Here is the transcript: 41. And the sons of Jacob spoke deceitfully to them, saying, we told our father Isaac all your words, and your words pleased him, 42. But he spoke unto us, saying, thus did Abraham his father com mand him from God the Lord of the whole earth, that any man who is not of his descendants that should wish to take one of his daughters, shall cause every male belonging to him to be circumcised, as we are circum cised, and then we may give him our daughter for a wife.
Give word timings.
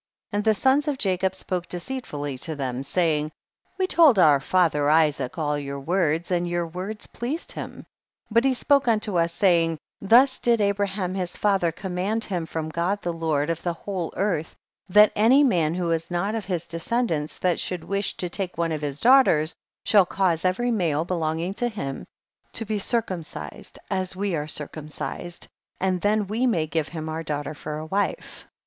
41. 0.31 0.37
And 0.39 0.43
the 0.45 0.59
sons 0.59 0.87
of 0.87 0.97
Jacob 0.97 1.35
spoke 1.35 1.67
deceitfully 1.69 2.35
to 2.39 2.55
them, 2.55 2.81
saying, 2.81 3.31
we 3.77 3.85
told 3.85 4.17
our 4.17 4.39
father 4.39 4.89
Isaac 4.89 5.37
all 5.37 5.59
your 5.59 5.79
words, 5.79 6.31
and 6.31 6.49
your 6.49 6.65
words 6.65 7.05
pleased 7.05 7.51
him, 7.51 7.81
42. 8.29 8.31
But 8.31 8.45
he 8.45 8.53
spoke 8.55 8.87
unto 8.87 9.19
us, 9.19 9.31
saying, 9.31 9.77
thus 10.01 10.39
did 10.39 10.59
Abraham 10.59 11.13
his 11.13 11.37
father 11.37 11.71
com 11.71 11.93
mand 11.93 12.23
him 12.23 12.47
from 12.47 12.69
God 12.69 13.03
the 13.03 13.13
Lord 13.13 13.51
of 13.51 13.61
the 13.61 13.73
whole 13.73 14.11
earth, 14.17 14.55
that 14.89 15.11
any 15.15 15.43
man 15.43 15.75
who 15.75 15.91
is 15.91 16.09
not 16.09 16.33
of 16.33 16.45
his 16.45 16.65
descendants 16.65 17.37
that 17.37 17.59
should 17.59 17.83
wish 17.83 18.17
to 18.17 18.27
take 18.27 18.57
one 18.57 18.71
of 18.71 18.81
his 18.81 19.01
daughters, 19.01 19.53
shall 19.85 20.07
cause 20.07 20.43
every 20.45 20.71
male 20.71 21.05
belonging 21.05 21.53
to 21.53 21.69
him 21.69 22.05
to 22.53 22.65
be 22.65 22.79
circumcised, 22.79 23.77
as 23.91 24.15
we 24.15 24.33
are 24.35 24.47
circum 24.47 24.87
cised, 24.87 25.45
and 25.79 26.01
then 26.01 26.25
we 26.25 26.47
may 26.47 26.65
give 26.65 26.87
him 26.87 27.07
our 27.07 27.21
daughter 27.21 27.53
for 27.53 27.77
a 27.77 27.85
wife. 27.85 28.47